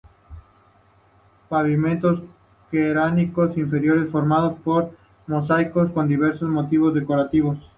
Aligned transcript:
Pavimentos 1.47 2.21
cerámicos 2.71 3.55
interiores 3.55 4.09
formados 4.09 4.59
por 4.61 4.97
mosaicos 5.27 5.91
con 5.91 6.07
diversos 6.07 6.49
motivos 6.49 6.95
decorativos. 6.95 7.59